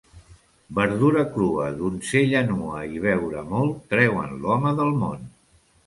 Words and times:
Verdura 0.79 1.25
crua, 1.35 1.67
donzella 1.83 2.43
nua 2.49 2.83
i 2.97 3.05
beure 3.07 3.47
molt 3.53 3.87
treuen 3.95 4.37
l'home 4.43 4.77
del 4.83 4.95
món. 5.05 5.27